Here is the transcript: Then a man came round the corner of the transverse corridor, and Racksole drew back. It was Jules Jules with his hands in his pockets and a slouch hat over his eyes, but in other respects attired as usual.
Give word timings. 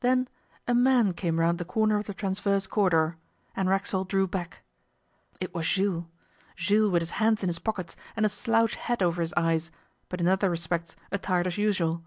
Then 0.00 0.28
a 0.68 0.74
man 0.74 1.14
came 1.14 1.40
round 1.40 1.56
the 1.56 1.64
corner 1.64 1.96
of 1.96 2.04
the 2.04 2.12
transverse 2.12 2.66
corridor, 2.66 3.16
and 3.56 3.66
Racksole 3.66 4.04
drew 4.04 4.28
back. 4.28 4.60
It 5.40 5.54
was 5.54 5.66
Jules 5.66 6.04
Jules 6.54 6.90
with 6.92 7.00
his 7.00 7.12
hands 7.12 7.42
in 7.42 7.48
his 7.48 7.58
pockets 7.58 7.96
and 8.14 8.26
a 8.26 8.28
slouch 8.28 8.74
hat 8.74 9.02
over 9.02 9.22
his 9.22 9.32
eyes, 9.38 9.70
but 10.10 10.20
in 10.20 10.28
other 10.28 10.50
respects 10.50 10.96
attired 11.10 11.46
as 11.46 11.56
usual. 11.56 12.04